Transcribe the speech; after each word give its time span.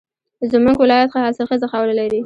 زمونږ 0.51 0.77
ولایت 0.79 1.09
ښه 1.13 1.19
حاصلخیزه 1.25 1.67
خاوره 1.71 1.93
لري 1.99 2.19